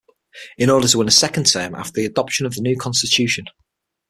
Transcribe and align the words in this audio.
In 0.57 0.71
order 0.71 0.87
to 0.87 0.97
win 0.97 1.07
a 1.07 1.11
second 1.11 1.43
term 1.43 1.75
after 1.75 1.93
the 1.97 2.07
adoption 2.07 2.47
of 2.47 2.55
the 2.55 2.61
new 2.61 2.75
constitution. 2.75 3.45